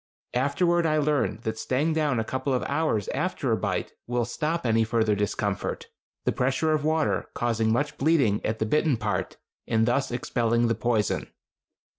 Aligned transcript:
Afterward 0.33 0.87
I 0.87 0.97
learned 0.97 1.43
that 1.43 1.59
staying 1.59 1.93
down 1.93 2.19
a 2.19 2.23
couple 2.23 2.55
of 2.55 2.63
hours 2.63 3.07
after 3.09 3.51
a 3.51 3.55
bite 3.55 3.91
will 4.07 4.25
stop 4.25 4.65
any 4.65 4.83
further 4.83 5.13
discomfort, 5.13 5.89
the 6.25 6.31
pressure 6.31 6.71
of 6.73 6.83
water 6.83 7.29
causing 7.35 7.71
much 7.71 7.99
bleeding 7.99 8.43
at 8.43 8.57
the 8.57 8.65
bitten 8.65 8.97
part, 8.97 9.37
and 9.67 9.85
thus 9.85 10.09
expelling 10.09 10.67
the 10.67 10.73
poison. 10.73 11.27